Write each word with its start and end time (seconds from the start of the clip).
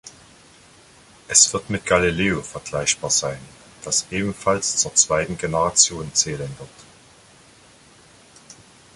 Es 1.27 1.53
wird 1.53 1.69
mit 1.69 1.85
Galileo 1.85 2.41
vergleichbar 2.41 3.11
sein, 3.11 3.37
das 3.83 4.07
ebenfalls 4.09 4.77
zur 4.77 4.95
"zweiten 4.95 5.37
Generation" 5.37 6.11
zählen 6.15 6.49
wird. 6.57 6.69